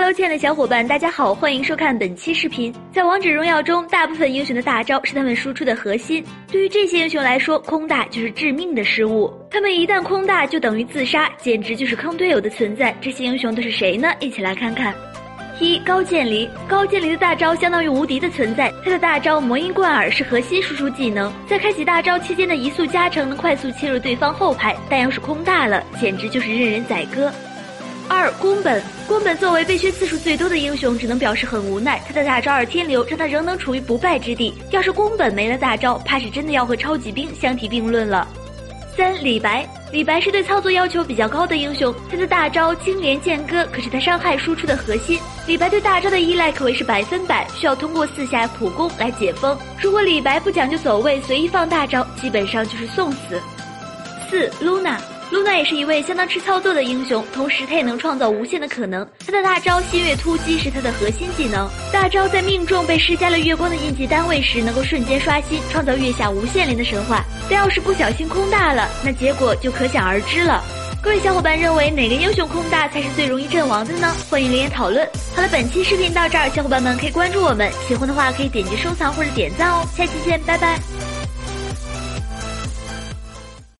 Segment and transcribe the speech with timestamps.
[0.00, 2.72] 喽亲爱的小伙伴，大家好，欢迎收看本期视频。
[2.92, 6.24] 在王者荣耀中，大部分英雄的大招是他们输出的核心。
[6.50, 9.32] 对于这些英雄来说，空大就是致命的失误。
[9.50, 12.94] 他们一旦空大，就等于自杀，简直就是坑队友的存在。
[13.00, 14.12] 这些英雄都是谁呢？
[14.20, 14.94] 一起来看看。
[15.58, 18.72] 一高渐离，高渐离的大招相当于无敌的存在。
[18.84, 27.32] 他的大招魔音贯耳是核心输出技能，在开启大招期间的移速加成能快速切入对方后排，但要是空大了，简直就是任人宰割。
[28.08, 32.02] 二宫本，宫本作为被削次数最多的英雄，只能表示很无奈。
[32.06, 34.54] 他的大招二天流让他仍能处于不败之地。
[34.70, 38.26] 要是宫本没了大招，怕是真的要和超级兵相提并论了。
[38.96, 45.20] 三李白，李白是对操作要求比较高的英雄，他的大招青莲剑歌可是他伤害输出的核心。
[45.46, 49.56] 李白对大招的依赖可谓是百分百，需要通过四下普攻来解封。
[49.80, 53.40] 如果李白不讲究走位，随意放大招，基本上就是送死。
[54.28, 54.98] 四露娜。
[55.30, 59.06] 露娜也是一位相当吃操作的英雄，同时她也能创造无限的可能。
[59.26, 67.24] 她的大招新月突击是她的核心技能，大招在命中被施加了月光的印记单位时，能够瞬间刷新，创造月下无限连的神话。
[67.50, 70.64] 但要是不小心空大了，那结果就可想而知了。
[71.02, 74.12] 各位小伙伴认为哪个英雄空大才是最容易阵亡的呢？
[74.28, 75.06] 欢迎留言讨论。
[75.36, 79.86] 好了，本期视频到这儿，小伙伴们可以关注我们，喜欢的话可以点击收藏或者点赞哦。
[79.96, 80.78] 下期见，拜拜。